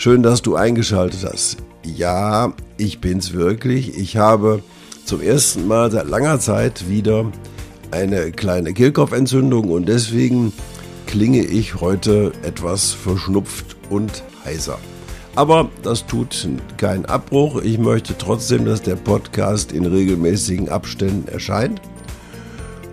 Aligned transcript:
Schön, 0.00 0.22
dass 0.22 0.42
du 0.42 0.54
eingeschaltet 0.54 1.28
hast. 1.28 1.56
Ja, 1.84 2.52
ich 2.76 3.00
bin's 3.00 3.32
wirklich. 3.32 3.98
Ich 3.98 4.16
habe 4.16 4.62
zum 5.04 5.20
ersten 5.20 5.66
Mal 5.66 5.90
seit 5.90 6.06
langer 6.06 6.38
Zeit 6.38 6.88
wieder 6.88 7.32
eine 7.90 8.30
kleine 8.30 8.74
Kehlkopfentzündung 8.74 9.72
und 9.72 9.88
deswegen 9.88 10.52
klinge 11.08 11.42
ich 11.42 11.80
heute 11.80 12.30
etwas 12.44 12.92
verschnupft 12.92 13.74
und 13.90 14.22
heiser. 14.44 14.78
Aber 15.34 15.68
das 15.82 16.06
tut 16.06 16.48
keinen 16.76 17.06
Abbruch. 17.06 17.60
Ich 17.60 17.78
möchte 17.78 18.16
trotzdem, 18.16 18.66
dass 18.66 18.82
der 18.82 18.94
Podcast 18.94 19.72
in 19.72 19.84
regelmäßigen 19.84 20.68
Abständen 20.68 21.26
erscheint. 21.26 21.82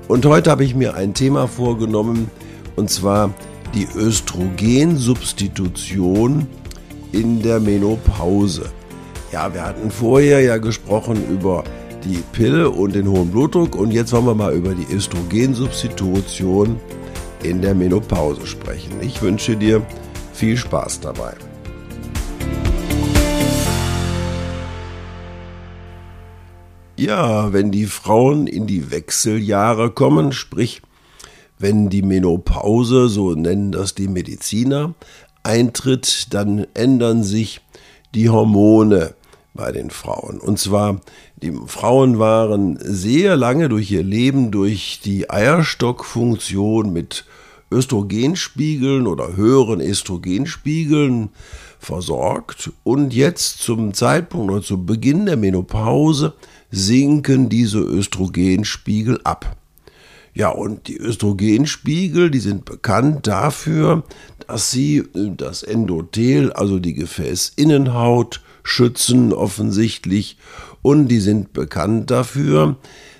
Und 0.07 0.25
heute 0.25 0.49
habe 0.49 0.65
ich 0.65 0.73
mir 0.73 0.95
ein 0.95 1.13
Thema 1.13 1.47
vorgenommen, 1.47 2.31
und 2.75 2.89
zwar 2.89 3.31
die 3.75 3.87
Östrogensubstitution 3.95 6.47
in 7.15 7.41
der 7.41 7.61
Menopause. 7.61 8.69
Ja, 9.31 9.53
wir 9.53 9.63
hatten 9.63 9.89
vorher 9.89 10.41
ja 10.41 10.57
gesprochen 10.57 11.17
über 11.31 11.63
die 12.03 12.21
Pille 12.33 12.69
und 12.69 12.93
den 12.93 13.07
hohen 13.09 13.31
Blutdruck 13.31 13.75
und 13.75 13.91
jetzt 13.91 14.11
wollen 14.11 14.25
wir 14.25 14.35
mal 14.35 14.53
über 14.53 14.75
die 14.75 14.85
Östrogensubstitution 14.93 16.77
in 17.41 17.61
der 17.61 17.73
Menopause 17.73 18.45
sprechen. 18.45 18.91
Ich 19.01 19.21
wünsche 19.21 19.55
dir 19.55 19.81
viel 20.33 20.57
Spaß 20.57 20.99
dabei. 20.99 21.33
Ja, 26.97 27.53
wenn 27.53 27.71
die 27.71 27.85
Frauen 27.85 28.47
in 28.47 28.67
die 28.67 28.91
Wechseljahre 28.91 29.91
kommen, 29.91 30.31
sprich, 30.31 30.81
wenn 31.59 31.89
die 31.89 32.01
Menopause, 32.01 33.07
so 33.07 33.33
nennen 33.33 33.71
das 33.71 33.95
die 33.95 34.07
Mediziner, 34.07 34.93
eintritt, 35.45 36.33
dann 36.33 36.67
ändern 36.73 37.23
sich 37.23 37.61
die 38.13 38.29
Hormone 38.29 39.13
bei 39.53 39.71
den 39.71 39.89
Frauen. 39.89 40.39
Und 40.39 40.59
zwar, 40.59 40.99
die 41.37 41.53
Frauen 41.67 42.19
waren 42.19 42.77
sehr 42.81 43.35
lange 43.35 43.69
durch 43.69 43.91
ihr 43.91 44.03
Leben 44.03 44.51
durch 44.51 44.99
die 45.03 45.29
Eierstockfunktion 45.29 46.91
mit 46.91 47.25
Östrogenspiegeln 47.71 49.07
oder 49.07 49.35
höheren 49.35 49.81
Östrogenspiegeln 49.81 51.29
versorgt 51.79 52.71
und 52.83 53.13
jetzt 53.13 53.59
zum 53.59 53.93
Zeitpunkt 53.93 54.51
oder 54.51 54.61
zu 54.61 54.85
Beginn 54.85 55.25
der 55.25 55.37
Menopause 55.37 56.33
sinken 56.71 57.49
diese 57.49 57.79
Östrogenspiegel 57.79 59.19
ab. 59.23 59.55
Ja, 60.37 60.49
und 60.49 60.89
die 60.89 60.97
Östrogenspiegel, 60.97 62.29
die 62.29 62.39
sind 62.39 62.65
bekannt 62.65 63.25
dafür, 63.25 64.03
dass 64.45 64.69
sie 64.69 64.97
äh, 64.97 65.31
das 65.35 65.63
Endothel, 65.63 66.51
also 66.51 66.77
die 66.77 66.93
Gefäßinnenhaut, 66.93 68.41
schützen 68.61 69.31
offensichtlich. 69.31 70.37
Und 70.81 71.07
die 71.07 71.21
sind 71.21 71.53
bekannt 71.53 72.11
dafür, 72.11 72.75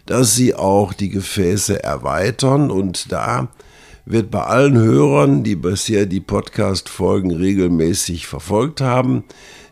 dass 0.05 0.36
sie 0.36 0.55
auch 0.55 0.91
die 0.91 1.09
Gefäße 1.09 1.81
erweitern. 1.81 2.70
Und 2.70 3.14
da 3.14 3.47
wird 4.05 4.30
bei 4.30 4.43
allen 4.43 4.77
Hörern, 4.77 5.45
die 5.45 5.55
bisher 5.55 6.05
die 6.05 6.20
Podcast-Folgen 6.20 7.32
regelmäßig 7.32 8.27
verfolgt 8.27 8.82
haben, 8.82 9.23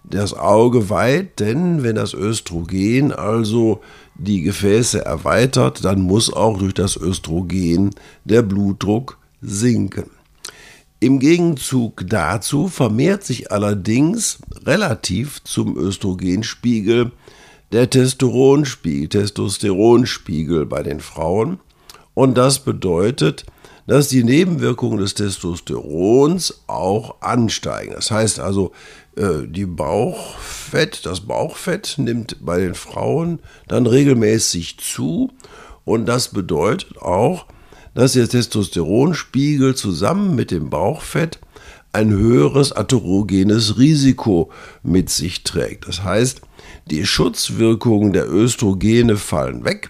das 0.03 0.33
Auge 0.33 0.89
weit, 0.89 1.39
denn 1.39 1.83
wenn 1.83 1.95
das 1.95 2.13
Östrogen 2.13 3.11
also 3.11 3.81
die 4.15 4.41
Gefäße 4.41 5.03
erweitert, 5.03 5.83
dann 5.83 6.01
muss 6.01 6.31
auch 6.31 6.57
durch 6.57 6.73
das 6.73 6.97
Östrogen 6.97 7.91
der 8.25 8.41
Blutdruck 8.41 9.17
sinken. 9.41 10.09
Im 10.99 11.19
Gegenzug 11.19 12.05
dazu 12.07 12.69
vermehrt 12.69 13.23
sich 13.23 13.51
allerdings 13.51 14.39
relativ 14.65 15.43
zum 15.43 15.77
Östrogenspiegel 15.77 17.11
der 17.73 17.89
Testosteronspiegel, 17.89 19.09
Testosteronspiegel 19.09 20.65
bei 20.65 20.83
den 20.83 21.01
Frauen 21.01 21.59
und 22.13 22.37
das 22.37 22.59
bedeutet, 22.59 23.45
dass 23.87 24.07
die 24.07 24.23
Nebenwirkungen 24.23 24.97
des 24.97 25.13
Testosterons 25.13 26.63
auch 26.67 27.21
ansteigen. 27.21 27.93
Das 27.93 28.11
heißt 28.11 28.39
also, 28.39 28.71
äh, 29.15 29.47
die 29.47 29.65
Bauchfett, 29.65 31.05
das 31.05 31.21
Bauchfett 31.21 31.95
nimmt 31.97 32.37
bei 32.41 32.59
den 32.59 32.75
Frauen 32.75 33.39
dann 33.67 33.85
regelmäßig 33.85 34.77
zu 34.79 35.31
und 35.85 36.05
das 36.05 36.29
bedeutet 36.29 36.97
auch, 36.99 37.45
dass 37.93 38.13
der 38.13 38.27
Testosteronspiegel 38.27 39.75
zusammen 39.75 40.35
mit 40.35 40.51
dem 40.51 40.69
Bauchfett 40.69 41.39
ein 41.91 42.09
höheres 42.09 42.71
atherogenes 42.71 43.77
Risiko 43.77 44.51
mit 44.81 45.09
sich 45.09 45.43
trägt. 45.43 45.87
Das 45.87 46.03
heißt, 46.03 46.41
die 46.89 47.05
Schutzwirkungen 47.05 48.13
der 48.13 48.27
Östrogene 48.27 49.15
fallen 49.15 49.63
weg 49.63 49.89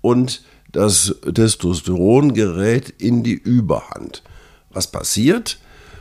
und 0.00 0.42
das 0.72 1.14
Testosteron 1.34 2.34
gerät 2.34 2.90
in 2.98 3.22
die 3.22 3.34
Überhand. 3.34 4.22
Was 4.70 4.90
passiert? 4.90 5.58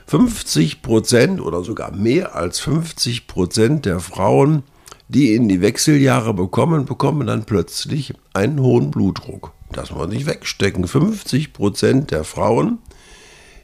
50 0.07 0.81
Prozent 0.81 1.41
oder 1.41 1.63
sogar 1.63 1.91
mehr 1.91 2.35
als 2.35 2.59
50 2.59 3.27
Prozent 3.27 3.85
der 3.85 3.99
Frauen, 3.99 4.63
die 5.07 5.35
in 5.35 5.47
die 5.47 5.61
Wechseljahre 5.61 6.33
bekommen, 6.33 6.85
bekommen 6.85 7.27
dann 7.27 7.45
plötzlich 7.45 8.13
einen 8.33 8.61
hohen 8.61 8.91
Blutdruck. 8.91 9.53
Das 9.71 9.91
muss 9.91 9.99
man 9.99 10.09
nicht 10.09 10.25
wegstecken. 10.25 10.87
50 10.87 11.53
Prozent 11.53 12.11
der 12.11 12.23
Frauen, 12.23 12.79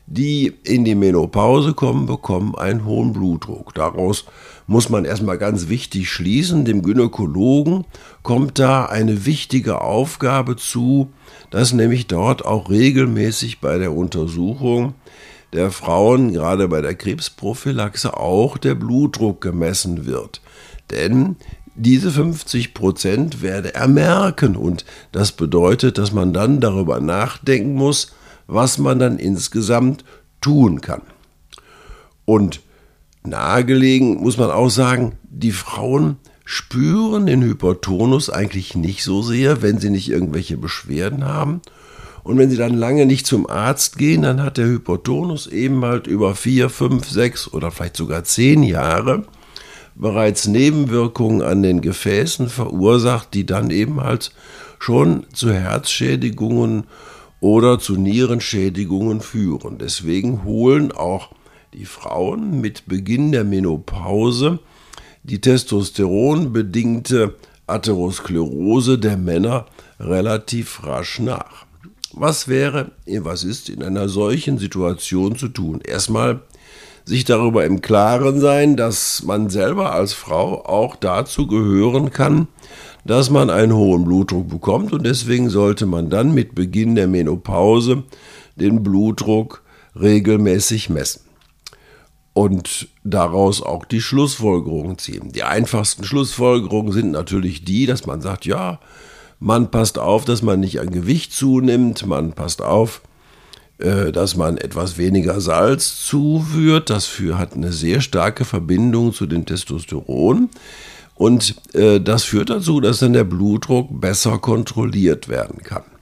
die 0.06 0.53
in 0.63 0.85
die 0.85 0.95
Menopause 0.95 1.74
kommen, 1.74 2.06
bekommen 2.06 2.56
einen 2.56 2.85
hohen 2.85 3.13
Blutdruck. 3.13 3.74
Daraus 3.74 4.25
muss 4.67 4.89
man 4.89 5.05
erstmal 5.05 5.38
ganz 5.38 5.69
wichtig 5.69 6.09
schließen, 6.09 6.66
dem 6.66 6.83
Gynäkologen 6.83 7.85
kommt 8.22 8.59
da 8.59 8.85
eine 8.85 9.25
wichtige 9.25 9.81
Aufgabe 9.81 10.57
zu, 10.57 11.09
dass 11.50 11.72
nämlich 11.72 12.07
dort 12.07 12.45
auch 12.45 12.69
regelmäßig 12.69 13.61
bei 13.61 13.77
der 13.77 13.94
Untersuchung 13.94 14.94
der 15.53 15.72
Frauen, 15.72 16.33
gerade 16.33 16.67
bei 16.67 16.81
der 16.81 16.95
Krebsprophylaxe, 16.95 18.17
auch 18.17 18.57
der 18.57 18.75
Blutdruck 18.75 19.39
gemessen 19.39 20.06
wird. 20.06 20.41
Denn 20.91 21.38
diese 21.75 22.11
50 22.11 22.73
Prozent 22.73 23.41
werde 23.41 23.73
er 23.73 23.88
merken 23.88 24.57
und 24.57 24.83
das 25.13 25.31
bedeutet, 25.31 25.97
dass 25.97 26.11
man 26.11 26.33
dann 26.33 26.59
darüber 26.59 27.00
nachdenken 27.00 27.73
muss, 27.73 28.13
was 28.47 28.77
man 28.77 29.00
dann 29.00 29.17
insgesamt 29.17 30.03
tun 30.41 30.81
kann. 30.81 31.03
Und 32.25 32.61
nahegelegen 33.29 34.17
muss 34.17 34.38
man 34.38 34.51
auch 34.51 34.69
sagen, 34.69 35.13
die 35.29 35.51
Frauen 35.51 36.17
spüren 36.45 37.25
den 37.25 37.43
Hypertonus 37.43 38.29
eigentlich 38.29 38.75
nicht 38.75 39.03
so 39.03 39.21
sehr, 39.21 39.61
wenn 39.61 39.79
sie 39.79 39.89
nicht 39.89 40.09
irgendwelche 40.09 40.57
Beschwerden 40.57 41.25
haben. 41.25 41.61
Und 42.23 42.38
wenn 42.38 42.49
sie 42.49 42.57
dann 42.57 42.73
lange 42.73 43.05
nicht 43.05 43.25
zum 43.25 43.49
Arzt 43.49 43.97
gehen, 43.97 44.23
dann 44.23 44.41
hat 44.41 44.57
der 44.57 44.67
Hypertonus 44.67 45.47
eben 45.47 45.83
halt 45.83 46.07
über 46.07 46.35
vier, 46.35 46.69
fünf, 46.69 47.09
sechs 47.09 47.51
oder 47.53 47.71
vielleicht 47.71 47.97
sogar 47.97 48.23
zehn 48.23 48.63
Jahre 48.63 49.23
bereits 49.95 50.47
Nebenwirkungen 50.47 51.41
an 51.41 51.63
den 51.63 51.81
Gefäßen 51.81 52.50
verursacht, 52.50 53.33
die 53.33 53.45
dann 53.45 53.69
eben 53.69 54.01
halt 54.01 54.31
schon 54.79 55.25
zu 55.33 55.51
Herzschädigungen 55.51 56.85
oder 57.39 57.79
zu 57.79 57.95
Nierenschädigungen 57.95 59.21
führen. 59.21 59.77
Deswegen 59.77 60.44
holen 60.44 60.91
auch 60.91 61.29
die 61.73 61.85
Frauen 61.85 62.61
mit 62.61 62.87
Beginn 62.87 63.31
der 63.31 63.43
Menopause 63.43 64.59
die 65.23 65.41
testosteronbedingte 65.41 67.35
Atherosklerose 67.67 68.97
der 68.97 69.17
Männer 69.17 69.65
relativ 69.99 70.83
rasch 70.85 71.19
nach. 71.19 71.65
Was 72.13 72.47
wäre, 72.47 72.91
was 73.05 73.43
ist 73.43 73.69
in 73.69 73.83
einer 73.83 74.07
solchen 74.07 74.57
Situation 74.57 75.35
zu 75.35 75.49
tun? 75.49 75.81
Erstmal 75.81 76.41
sich 77.03 77.25
darüber 77.25 77.65
im 77.65 77.81
Klaren 77.81 78.39
sein, 78.39 78.77
dass 78.77 79.23
man 79.23 79.49
selber 79.49 79.93
als 79.93 80.13
Frau 80.13 80.65
auch 80.65 80.95
dazu 80.95 81.47
gehören 81.47 82.11
kann, 82.11 82.47
dass 83.05 83.29
man 83.29 83.49
einen 83.49 83.73
hohen 83.73 84.05
Blutdruck 84.05 84.49
bekommt 84.49 84.93
und 84.93 85.05
deswegen 85.05 85.49
sollte 85.49 85.85
man 85.85 86.09
dann 86.09 86.33
mit 86.33 86.55
Beginn 86.55 86.95
der 86.95 87.07
Menopause 87.07 88.03
den 88.55 88.83
Blutdruck 88.83 89.61
regelmäßig 89.99 90.89
messen. 90.89 91.26
Und 92.38 92.88
daraus 93.04 93.63
auch 93.63 93.84
die 93.84 94.00
Schlussfolgerungen 94.00 95.00
ziehen. 95.00 95.31
Die 95.31 95.42
einfachsten 95.42 96.04
Schlussfolgerungen 96.04 96.94
sind 96.94 97.10
natürlich 97.10 97.66
die, 97.66 97.88
dass 97.88 98.06
man 98.06 98.22
sagt, 98.22 98.45
ja, 98.45 98.80
man 99.39 99.72
passt 99.72 99.98
auf, 99.98 100.24
dass 100.24 100.44
man 100.44 100.60
nicht 100.60 100.80
an 100.80 100.92
Gewicht 100.92 101.34
zunimmt, 101.34 102.06
man 102.06 102.34
passt 102.34 102.62
auf, 102.62 103.01
äh, 103.80 104.12
dass 104.12 104.36
man 104.36 104.57
etwas 104.57 105.00
weniger 105.00 105.42
Salz 105.42 106.06
zuführt. 106.06 106.92
Das 106.92 107.10
hat 107.34 107.56
eine 107.56 107.72
sehr 107.72 108.01
starke 108.01 108.45
Verbindung 108.45 109.13
zu 109.13 109.25
dem 109.25 109.48
Testosteron. 109.48 110.50
Und 111.16 111.56
äh, 111.74 112.00
das 112.00 112.24
führt 112.24 112.51
dazu, 112.51 112.81
dass 112.81 113.00
dann 113.00 113.13
der 113.13 113.24
Blutdruck 113.24 114.00
besser 114.00 114.38
kontrolliert 114.38 115.28
werden 115.28 115.63
kann. 115.63 115.96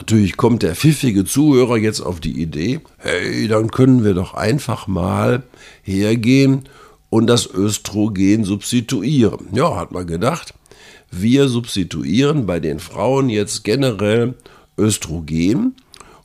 Natürlich 0.00 0.38
kommt 0.38 0.62
der 0.62 0.74
pfiffige 0.74 1.26
Zuhörer 1.26 1.76
jetzt 1.76 2.00
auf 2.00 2.20
die 2.20 2.40
Idee, 2.40 2.80
hey, 2.96 3.46
dann 3.48 3.70
können 3.70 4.02
wir 4.02 4.14
doch 4.14 4.32
einfach 4.32 4.86
mal 4.86 5.42
hergehen 5.82 6.70
und 7.10 7.26
das 7.26 7.46
Östrogen 7.46 8.44
substituieren. 8.44 9.48
Ja, 9.52 9.76
hat 9.76 9.92
man 9.92 10.06
gedacht, 10.06 10.54
wir 11.10 11.48
substituieren 11.48 12.46
bei 12.46 12.60
den 12.60 12.80
Frauen 12.80 13.28
jetzt 13.28 13.62
generell 13.62 14.36
Östrogen. 14.78 15.74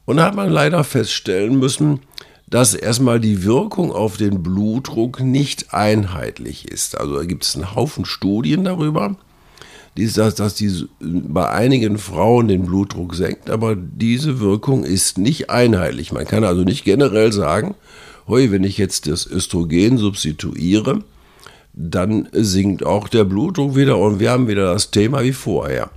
Und 0.06 0.22
hat 0.22 0.36
man 0.36 0.52
leider 0.52 0.86
feststellen 0.86 1.60
müssen, 1.60 2.00
dass 2.48 2.76
erstmal 2.76 3.20
die 3.20 3.44
Wirkung 3.44 3.92
auf 3.92 4.16
den 4.16 4.42
Blutdruck 4.42 5.20
nicht 5.20 5.74
einheitlich 5.74 6.70
ist. 6.70 6.98
Also 6.98 7.18
da 7.18 7.26
gibt 7.26 7.44
es 7.44 7.56
einen 7.56 7.76
Haufen 7.76 8.06
Studien 8.06 8.64
darüber 8.64 9.18
dass, 9.96 10.36
dass 10.36 10.56
die 10.56 10.86
bei 11.00 11.50
einigen 11.50 11.98
Frauen 11.98 12.48
den 12.48 12.66
Blutdruck 12.66 13.16
senkt, 13.16 13.50
aber 13.50 13.76
diese 13.76 14.40
Wirkung 14.40 14.84
ist 14.84 15.18
nicht 15.18 15.50
einheitlich. 15.50 16.12
Man 16.12 16.26
kann 16.26 16.44
also 16.44 16.64
nicht 16.64 16.84
generell 16.84 17.32
sagen, 17.32 17.76
hoi, 18.28 18.52
wenn 18.52 18.64
ich 18.64 18.78
jetzt 18.78 19.08
das 19.08 19.26
Östrogen 19.26 19.98
substituiere, 19.98 21.00
dann 21.74 22.28
sinkt 22.32 22.86
auch 22.86 23.08
der 23.08 23.24
Blutdruck 23.24 23.76
wieder 23.76 23.98
und 23.98 24.20
wir 24.20 24.32
haben 24.32 24.48
wieder 24.48 24.74
das 24.74 24.92
Thema 24.92 25.24
wie 25.24 25.34
vorher. 25.34 25.90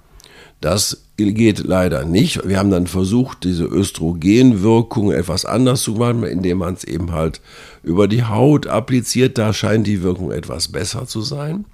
Das 0.61 1.05
geht 1.17 1.61
leider 1.61 2.05
nicht. 2.05 2.49
Wir 2.49 2.59
haben 2.59 2.71
dann 2.71 2.89
versucht, 2.89 3.45
diese 3.45 3.65
Östrogenwirkung 3.65 5.13
etwas 5.13 5.45
anders 5.45 5.83
zu 5.83 5.93
machen, 5.93 6.25
indem 6.25 6.59
man 6.59 6.75
es 6.75 6.85
eben 6.85 7.13
halt 7.13 7.41
über 7.85 8.09
die 8.09 8.25
Haut 8.25 8.67
appliziert. 8.67 9.39
Da 9.39 9.53
scheint 9.53 9.87
die 9.87 10.03
Wirkung 10.03 10.33
etwas 10.33 10.69
besser 10.69 11.07
zu 11.07 11.23
sein. 11.23 11.65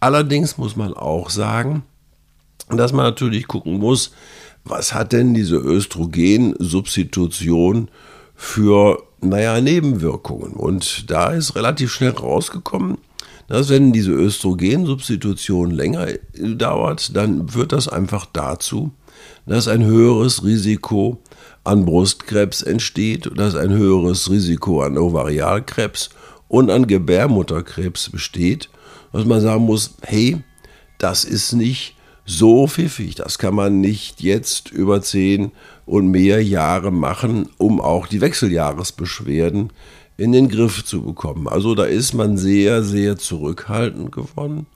Allerdings 0.00 0.58
muss 0.58 0.74
man 0.76 0.94
auch 0.94 1.30
sagen, 1.30 1.84
dass 2.68 2.92
man 2.92 3.04
natürlich 3.04 3.46
gucken 3.46 3.78
muss, 3.78 4.10
was 4.64 4.92
hat 4.94 5.12
denn 5.12 5.34
diese 5.34 5.56
Östrogensubstitution 5.56 7.88
für, 8.34 9.04
naja, 9.20 9.60
Nebenwirkungen. 9.60 10.54
Und 10.54 11.08
da 11.10 11.28
ist 11.30 11.54
relativ 11.54 11.92
schnell 11.92 12.12
rausgekommen, 12.12 12.96
dass 13.48 13.68
wenn 13.68 13.92
diese 13.92 14.12
Östrogensubstitution 14.12 15.70
länger 15.70 16.06
dauert, 16.34 17.14
dann 17.16 17.48
führt 17.48 17.72
das 17.72 17.88
einfach 17.88 18.24
dazu, 18.32 18.92
dass 19.44 19.68
ein 19.68 19.84
höheres 19.84 20.42
Risiko 20.44 21.20
an 21.64 21.84
Brustkrebs 21.84 22.62
entsteht, 22.62 23.28
dass 23.36 23.56
ein 23.56 23.70
höheres 23.70 24.30
Risiko 24.30 24.82
an 24.82 24.96
Ovarialkrebs 24.96 26.08
und 26.48 26.70
an 26.70 26.86
Gebärmutterkrebs 26.86 28.08
besteht 28.10 28.70
dass 29.12 29.24
man 29.24 29.40
sagen 29.40 29.64
muss, 29.64 29.94
hey, 30.02 30.38
das 30.98 31.24
ist 31.24 31.52
nicht 31.52 31.96
so 32.24 32.66
pfiffig, 32.66 33.16
das 33.16 33.38
kann 33.38 33.54
man 33.54 33.80
nicht 33.80 34.22
jetzt 34.22 34.70
über 34.70 35.02
zehn 35.02 35.50
und 35.86 36.08
mehr 36.08 36.42
Jahre 36.42 36.92
machen, 36.92 37.48
um 37.58 37.80
auch 37.80 38.06
die 38.06 38.20
Wechseljahresbeschwerden 38.20 39.72
in 40.16 40.32
den 40.32 40.48
Griff 40.48 40.84
zu 40.84 41.02
bekommen. 41.02 41.48
Also 41.48 41.74
da 41.74 41.84
ist 41.84 42.12
man 42.12 42.36
sehr, 42.36 42.82
sehr 42.82 43.16
zurückhaltend 43.16 44.12
geworden. 44.12 44.66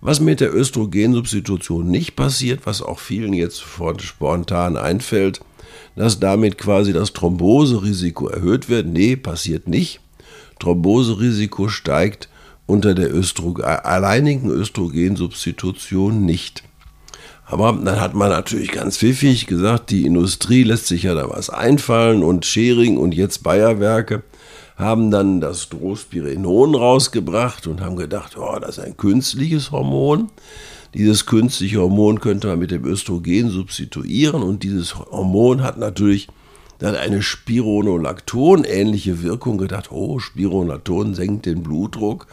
Was 0.00 0.20
mit 0.20 0.40
der 0.40 0.54
Östrogensubstitution 0.54 1.86
nicht 1.88 2.16
passiert, 2.16 2.60
was 2.64 2.82
auch 2.82 2.98
vielen 2.98 3.32
jetzt 3.32 3.62
spontan 3.98 4.76
einfällt, 4.76 5.40
dass 5.96 6.18
damit 6.18 6.58
quasi 6.58 6.92
das 6.92 7.12
Thromboserisiko 7.12 8.28
erhöht 8.28 8.68
wird. 8.68 8.86
Nee, 8.86 9.16
passiert 9.16 9.68
nicht. 9.68 10.00
Thromboserisiko 10.60 11.68
steigt 11.68 12.28
unter 12.66 12.94
der 12.94 13.08
Östro 13.08 13.54
alleinigen 13.62 14.50
Östrogensubstitution 14.50 16.24
nicht. 16.24 16.64
Aber 17.46 17.72
dann 17.72 18.00
hat 18.00 18.14
man 18.14 18.30
natürlich 18.30 18.72
ganz 18.72 18.98
pfiffig 18.98 19.46
gesagt, 19.46 19.90
die 19.90 20.04
Industrie 20.04 20.64
lässt 20.64 20.86
sich 20.86 21.04
ja 21.04 21.14
da 21.14 21.30
was 21.30 21.48
einfallen 21.48 22.24
und 22.24 22.44
Schering 22.44 22.96
und 22.96 23.14
jetzt 23.14 23.44
Bayerwerke 23.44 24.24
haben 24.76 25.10
dann 25.10 25.40
das 25.40 25.68
Drospirenon 25.68 26.74
rausgebracht 26.74 27.66
und 27.66 27.80
haben 27.80 27.96
gedacht, 27.96 28.36
oh, 28.36 28.58
das 28.60 28.78
ist 28.78 28.84
ein 28.84 28.96
künstliches 28.96 29.70
Hormon. 29.70 30.28
Dieses 30.92 31.24
künstliche 31.24 31.80
Hormon 31.80 32.20
könnte 32.20 32.48
man 32.48 32.58
mit 32.58 32.72
dem 32.72 32.84
Östrogen 32.84 33.48
substituieren 33.48 34.42
und 34.42 34.64
dieses 34.64 34.98
Hormon 34.98 35.62
hat 35.62 35.78
natürlich 35.78 36.28
dann 36.78 36.94
eine 36.94 37.22
Spironolakton-ähnliche 37.22 39.22
Wirkung 39.22 39.58
gedacht, 39.58 39.90
oh, 39.90 40.18
Spironolakton 40.18 41.14
senkt 41.14 41.46
den 41.46 41.62
Blutdruck. 41.62 42.26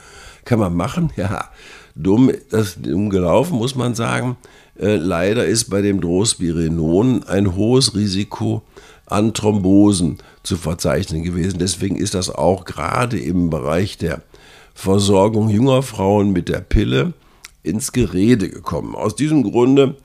Kann 0.45 0.60
man 0.60 0.75
machen, 0.75 1.12
ja. 1.16 1.50
Dumm, 1.95 2.31
das 2.50 2.81
dumm 2.81 3.12
gelaufen, 3.12 3.57
muss 3.57 3.75
man 3.75 3.94
sagen. 3.94 4.36
Äh, 4.80 4.95
leider 4.95 5.45
ist 5.45 5.69
bei 5.69 5.81
dem 5.81 6.01
Drospirenon 6.01 7.24
ein 7.24 7.56
hohes 7.56 7.95
Risiko 7.95 8.63
an 9.06 9.34
Thrombosen 9.34 10.18
zu 10.42 10.57
verzeichnen 10.57 11.24
gewesen. 11.24 11.60
Deswegen 11.60 11.95
ist 11.95 12.16
das 12.16 12.31
auch 12.31 12.66
gerade 12.66 13.19
im 13.19 13.51
Bereich 13.51 13.98
der 13.98 14.24
Versorgung 14.74 15.50
junger 15.50 15.84
Frauen 15.84 16.31
mit 16.31 16.50
der 16.50 16.62
Pille 16.62 17.13
ins 17.62 17.92
Gerede 17.92 18.50
gekommen. 18.50 18.95
Aus 18.95 19.16
diesem 19.16 19.44
Grunde, 19.44 19.95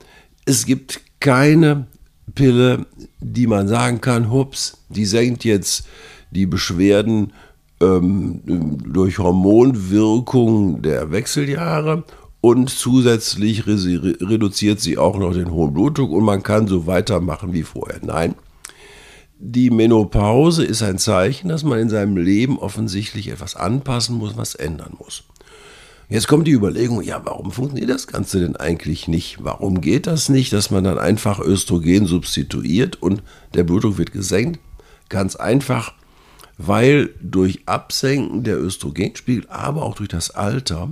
es 0.45 0.65
gibt 0.65 1.01
keine 1.19 1.87
Pille, 2.33 2.85
die 3.19 3.47
man 3.47 3.67
sagen 3.67 4.01
kann, 4.01 4.31
hups, 4.31 4.77
die 4.89 5.05
senkt 5.05 5.43
jetzt 5.43 5.87
die 6.31 6.45
Beschwerden 6.45 7.33
ähm, 7.81 8.41
durch 8.45 9.19
Hormonwirkung 9.19 10.81
der 10.81 11.11
Wechseljahre 11.11 12.03
und 12.41 12.69
zusätzlich 12.69 13.67
reduziert 13.67 14.79
sie 14.79 14.97
auch 14.97 15.17
noch 15.17 15.33
den 15.33 15.51
hohen 15.51 15.73
Blutdruck 15.73 16.11
und 16.11 16.23
man 16.23 16.43
kann 16.43 16.67
so 16.67 16.87
weitermachen 16.87 17.53
wie 17.53 17.63
vorher. 17.63 17.99
Nein, 18.01 18.35
die 19.39 19.69
Menopause 19.69 20.65
ist 20.65 20.81
ein 20.81 20.97
Zeichen, 20.97 21.49
dass 21.49 21.63
man 21.63 21.79
in 21.79 21.89
seinem 21.89 22.17
Leben 22.17 22.59
offensichtlich 22.59 23.29
etwas 23.29 23.55
anpassen 23.55 24.17
muss, 24.17 24.37
was 24.37 24.55
ändern 24.55 24.95
muss. 24.97 25.23
Jetzt 26.11 26.27
kommt 26.27 26.47
die 26.47 26.53
Überlegung, 26.53 27.03
ja, 27.03 27.21
warum 27.23 27.51
funktioniert 27.51 27.91
das 27.91 28.07
Ganze 28.07 28.39
denn 28.39 28.55
eigentlich 28.55 29.07
nicht? 29.07 29.43
Warum 29.43 29.79
geht 29.79 30.07
das 30.07 30.27
nicht, 30.27 30.51
dass 30.51 30.71
man 30.71 30.83
dann 30.83 30.97
einfach 30.97 31.39
Östrogen 31.39 32.07
substituiert 32.07 32.99
und 32.99 33.21
der 33.53 33.63
Blutdruck 33.63 33.99
wird 33.99 34.11
gesenkt? 34.11 34.59
Ganz 35.09 35.35
einfach, 35.35 35.93
weil 36.57 37.13
durch 37.21 37.59
Absenken 37.67 38.43
der 38.43 38.59
Östrogenspiegel, 38.59 39.45
aber 39.49 39.83
auch 39.83 39.93
durch 39.93 40.09
das 40.09 40.31
Alter, 40.31 40.89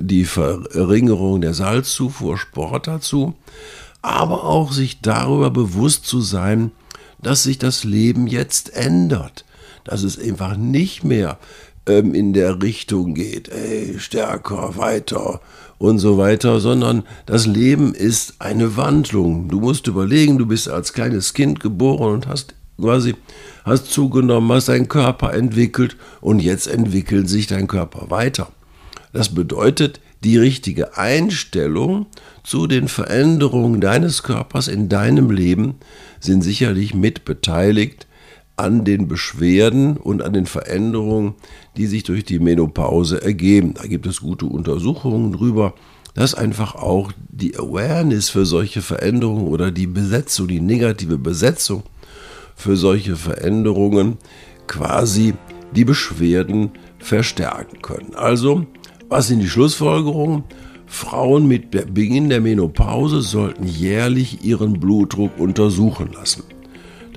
die 0.00 0.24
Verringerung 0.24 1.40
der 1.40 1.54
Salzzufuhr, 1.54 2.38
Sport 2.38 2.86
dazu, 2.86 3.34
aber 4.00 4.44
auch 4.44 4.72
sich 4.72 5.00
darüber 5.00 5.50
bewusst 5.50 6.06
zu 6.06 6.20
sein, 6.20 6.70
dass 7.22 7.42
sich 7.42 7.58
das 7.58 7.84
Leben 7.84 8.26
jetzt 8.26 8.74
ändert, 8.74 9.44
dass 9.84 10.02
es 10.02 10.18
einfach 10.18 10.56
nicht 10.56 11.04
mehr 11.04 11.38
ähm, 11.86 12.14
in 12.14 12.32
der 12.32 12.62
Richtung 12.62 13.14
geht, 13.14 13.48
ey, 13.48 13.98
stärker, 13.98 14.76
weiter 14.76 15.40
und 15.78 15.98
so 15.98 16.18
weiter, 16.18 16.60
sondern 16.60 17.04
das 17.26 17.46
Leben 17.46 17.94
ist 17.94 18.34
eine 18.38 18.76
Wandlung. 18.76 19.48
Du 19.48 19.60
musst 19.60 19.86
überlegen, 19.86 20.38
du 20.38 20.46
bist 20.46 20.68
als 20.68 20.92
kleines 20.92 21.34
Kind 21.34 21.60
geboren 21.60 22.14
und 22.14 22.26
hast 22.26 22.54
quasi 22.80 23.14
hast 23.64 23.92
zugenommen, 23.92 24.50
hast 24.52 24.68
deinen 24.68 24.88
Körper 24.88 25.32
entwickelt 25.32 25.96
und 26.20 26.40
jetzt 26.40 26.66
entwickelt 26.66 27.28
sich 27.28 27.46
dein 27.46 27.66
Körper 27.66 28.10
weiter. 28.10 28.48
Das 29.12 29.34
bedeutet, 29.34 30.00
die 30.24 30.38
richtige 30.38 30.96
Einstellung 30.96 32.06
zu 32.42 32.66
den 32.66 32.88
Veränderungen 32.88 33.80
deines 33.80 34.22
Körpers 34.22 34.68
in 34.68 34.88
deinem 34.88 35.30
Leben 35.30 35.76
sind 36.18 36.42
sicherlich 36.42 36.94
mitbeteiligt 36.94 38.06
an 38.56 38.84
den 38.84 39.08
Beschwerden 39.08 39.96
und 39.96 40.22
an 40.22 40.32
den 40.32 40.46
Veränderungen, 40.46 41.34
die 41.76 41.86
sich 41.86 42.04
durch 42.04 42.24
die 42.24 42.38
Menopause 42.38 43.22
ergeben. 43.22 43.74
Da 43.74 43.86
gibt 43.86 44.06
es 44.06 44.20
gute 44.20 44.46
Untersuchungen 44.46 45.32
drüber, 45.32 45.74
dass 46.14 46.34
einfach 46.34 46.76
auch 46.76 47.10
die 47.28 47.56
Awareness 47.56 48.30
für 48.30 48.46
solche 48.46 48.80
Veränderungen 48.82 49.48
oder 49.48 49.72
die 49.72 49.88
Besetzung, 49.88 50.46
die 50.46 50.60
negative 50.60 51.18
Besetzung 51.18 51.82
für 52.54 52.76
solche 52.76 53.16
Veränderungen 53.16 54.18
quasi 54.68 55.34
die 55.74 55.84
Beschwerden 55.84 56.70
verstärken 56.98 57.82
können. 57.82 58.14
Also, 58.14 58.66
was 59.08 59.26
sind 59.26 59.40
die 59.40 59.48
Schlussfolgerungen? 59.48 60.44
Frauen 60.86 61.48
mit 61.48 61.72
Beginn 61.92 62.28
der 62.28 62.40
Menopause 62.40 63.20
sollten 63.20 63.66
jährlich 63.66 64.44
ihren 64.44 64.78
Blutdruck 64.78 65.38
untersuchen 65.38 66.10
lassen, 66.12 66.44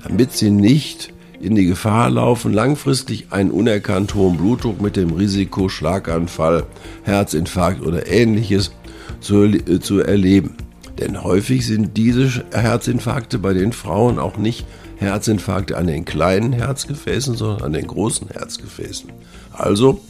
damit 0.02 0.32
sie 0.32 0.50
nicht 0.50 1.12
in 1.40 1.54
die 1.54 1.66
Gefahr 1.66 2.10
laufen, 2.10 2.52
langfristig 2.52 3.26
einen 3.30 3.50
unerkannt 3.50 4.14
hohen 4.14 4.36
Blutdruck 4.36 4.80
mit 4.80 4.96
dem 4.96 5.12
Risiko 5.12 5.68
Schlaganfall, 5.68 6.64
Herzinfarkt 7.04 7.82
oder 7.82 8.06
ähnliches 8.08 8.72
zu, 9.20 9.44
äh, 9.44 9.80
zu 9.80 10.00
erleben. 10.00 10.56
Denn 10.98 11.22
häufig 11.22 11.64
sind 11.66 11.96
diese 11.96 12.44
Herzinfarkte 12.52 13.38
bei 13.38 13.52
den 13.52 13.72
Frauen 13.72 14.18
auch 14.18 14.36
nicht 14.36 14.66
Herzinfarkte 14.96 15.76
an 15.76 15.86
den 15.86 16.04
kleinen 16.04 16.52
Herzgefäßen, 16.52 17.36
sondern 17.36 17.62
an 17.62 17.72
den 17.72 17.86
großen 17.86 18.28
Herzgefäßen. 18.30 19.10
Also, 19.52 20.00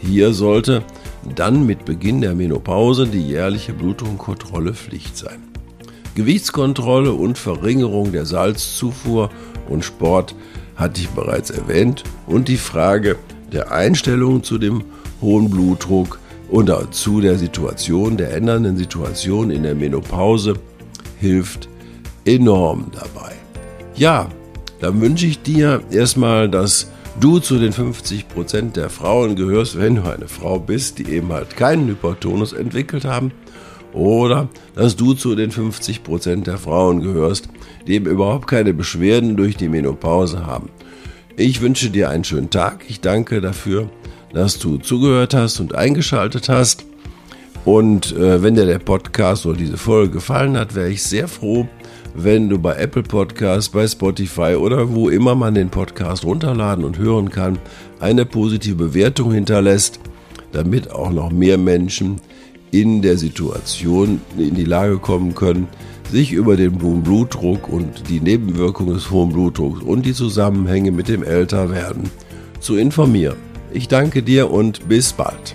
hier 0.00 0.34
sollte 0.34 0.82
dann 1.34 1.64
mit 1.64 1.86
Beginn 1.86 2.20
der 2.20 2.34
Menopause 2.34 3.06
die 3.06 3.26
jährliche 3.26 3.72
Blutdruckkontrolle 3.72 4.74
Pflicht 4.74 5.16
sein. 5.16 5.42
Gewichtskontrolle 6.14 7.12
und 7.12 7.38
Verringerung 7.38 8.12
der 8.12 8.26
Salzzufuhr 8.26 9.30
und 9.68 9.84
Sport 9.84 10.34
hatte 10.76 11.00
ich 11.00 11.08
bereits 11.10 11.50
erwähnt 11.50 12.04
und 12.26 12.48
die 12.48 12.56
Frage 12.56 13.16
der 13.52 13.72
Einstellung 13.72 14.42
zu 14.42 14.58
dem 14.58 14.84
hohen 15.20 15.50
Blutdruck 15.50 16.18
und 16.48 16.70
zu 16.90 17.20
der 17.20 17.38
Situation, 17.38 18.16
der 18.16 18.34
ändernden 18.34 18.76
Situation 18.76 19.50
in 19.50 19.62
der 19.62 19.74
Menopause 19.74 20.54
hilft 21.18 21.68
enorm 22.24 22.90
dabei. 22.92 23.32
Ja, 23.94 24.28
dann 24.80 25.00
wünsche 25.00 25.26
ich 25.26 25.42
dir 25.42 25.82
erstmal, 25.90 26.48
dass 26.48 26.90
du 27.20 27.38
zu 27.38 27.58
den 27.58 27.72
50% 27.72 28.72
der 28.72 28.90
Frauen 28.90 29.36
gehörst, 29.36 29.78
wenn 29.78 29.96
du 29.96 30.02
eine 30.02 30.28
Frau 30.28 30.58
bist, 30.58 30.98
die 30.98 31.08
eben 31.08 31.32
halt 31.32 31.56
keinen 31.56 31.88
Hypertonus 31.88 32.52
entwickelt 32.52 33.04
haben. 33.04 33.32
Oder 33.94 34.48
dass 34.74 34.96
du 34.96 35.14
zu 35.14 35.34
den 35.36 35.52
50% 35.52 36.42
der 36.42 36.58
Frauen 36.58 37.00
gehörst, 37.00 37.48
die 37.86 37.94
eben 37.94 38.06
überhaupt 38.06 38.48
keine 38.48 38.74
Beschwerden 38.74 39.36
durch 39.36 39.56
die 39.56 39.68
Menopause 39.68 40.46
haben. 40.46 40.68
Ich 41.36 41.60
wünsche 41.60 41.90
dir 41.90 42.10
einen 42.10 42.24
schönen 42.24 42.50
Tag. 42.50 42.84
Ich 42.88 43.00
danke 43.00 43.40
dafür, 43.40 43.88
dass 44.32 44.58
du 44.58 44.78
zugehört 44.78 45.32
hast 45.34 45.60
und 45.60 45.74
eingeschaltet 45.74 46.48
hast. 46.48 46.84
Und 47.64 48.12
äh, 48.16 48.42
wenn 48.42 48.56
dir 48.56 48.66
der 48.66 48.78
Podcast 48.78 49.46
oder 49.46 49.56
diese 49.56 49.78
Folge 49.78 50.14
gefallen 50.14 50.58
hat, 50.58 50.74
wäre 50.74 50.90
ich 50.90 51.02
sehr 51.02 51.28
froh, 51.28 51.66
wenn 52.14 52.48
du 52.48 52.58
bei 52.58 52.76
Apple 52.76 53.02
Podcasts, 53.02 53.70
bei 53.70 53.86
Spotify 53.86 54.54
oder 54.54 54.92
wo 54.94 55.08
immer 55.08 55.34
man 55.34 55.54
den 55.54 55.70
Podcast 55.70 56.24
runterladen 56.24 56.84
und 56.84 56.98
hören 56.98 57.30
kann, 57.30 57.58
eine 58.00 58.26
positive 58.26 58.76
Bewertung 58.76 59.32
hinterlässt, 59.32 59.98
damit 60.52 60.90
auch 60.90 61.10
noch 61.10 61.30
mehr 61.30 61.58
Menschen 61.58 62.20
in 62.80 63.02
der 63.02 63.16
Situation 63.16 64.20
in 64.36 64.54
die 64.56 64.64
Lage 64.64 64.98
kommen 64.98 65.36
können, 65.36 65.68
sich 66.10 66.32
über 66.32 66.56
den 66.56 66.82
hohen 66.82 67.04
Blutdruck 67.04 67.68
und 67.68 68.08
die 68.08 68.20
Nebenwirkungen 68.20 68.94
des 68.94 69.12
hohen 69.12 69.32
Blutdrucks 69.32 69.80
und 69.80 70.04
die 70.04 70.12
Zusammenhänge 70.12 70.90
mit 70.90 71.08
dem 71.08 71.22
Älterwerden 71.22 72.10
zu 72.58 72.76
informieren. 72.76 73.36
Ich 73.72 73.86
danke 73.86 74.24
dir 74.24 74.50
und 74.50 74.88
bis 74.88 75.12
bald. 75.12 75.54